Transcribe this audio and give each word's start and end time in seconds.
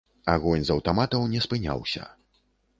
Агонь 0.35 0.65
з 0.69 0.73
аўтаматаў 0.77 1.29
не 1.35 1.45
спыняўся. 1.49 2.11